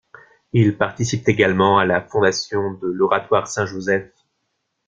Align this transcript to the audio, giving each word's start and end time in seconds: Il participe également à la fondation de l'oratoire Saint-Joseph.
Il 0.51 0.79
participe 0.79 1.29
également 1.29 1.77
à 1.77 1.85
la 1.85 2.01
fondation 2.01 2.71
de 2.73 2.87
l'oratoire 2.87 3.47
Saint-Joseph. 3.47 4.11